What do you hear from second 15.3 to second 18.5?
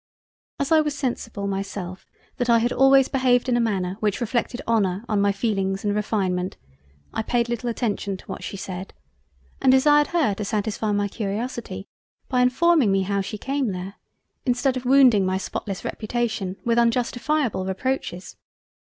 spotless reputation with unjustifiable Reproaches.